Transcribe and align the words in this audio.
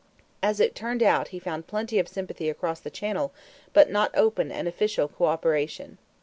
As 0.41 0.59
it 0.59 0.73
turned 0.73 1.03
out 1.03 1.27
he 1.27 1.37
found 1.37 1.67
plenty 1.67 1.99
of 1.99 2.07
sympathy 2.07 2.49
across 2.49 2.79
the 2.79 2.89
Channel 2.89 3.31
but 3.71 3.91
not 3.91 4.09
open 4.15 4.51
and 4.51 4.67
official 4.67 5.07
coöperation. 5.07 5.97